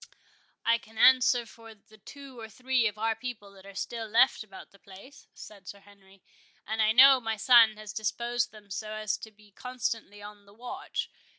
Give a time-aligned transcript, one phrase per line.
[0.65, 4.43] "I can answer for the two or three of our people that are still left
[4.43, 6.23] about the place," said Sir Henry;
[6.65, 10.55] "and I know my son has disposed them so as to be constantly on the
[10.55, 11.11] watch.